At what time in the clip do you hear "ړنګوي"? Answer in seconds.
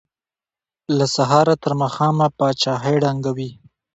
3.03-3.49